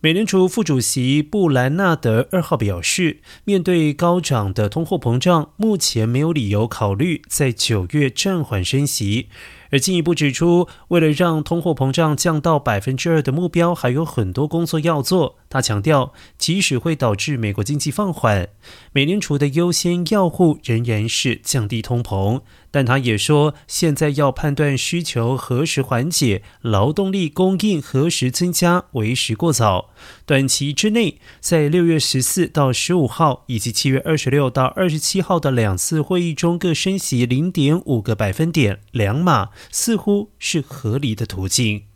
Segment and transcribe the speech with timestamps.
[0.00, 9.26] 美联储副主席布兰纳德二号表示，面对高涨的通货膨胀，目前没有理由考虑在九月暂缓升息。
[9.70, 15.36] 而进一步指出，为了让通货膨胀降到百分之二的目标，还有很多工作要做。
[15.50, 18.48] 他强调，即使会导致美国经济放缓，
[18.92, 22.42] 美联储的优先要务仍然是降低通膨。
[22.70, 29.88] 但他也说，现在要判断需求何时缓解，劳动力供应何时增加，为时过早。
[30.26, 41.87] 短期之内，在六月十四到十五号以及七月二十六到二十七号的两次会议中各升息零点五个百分点，两码似乎是合理的途径。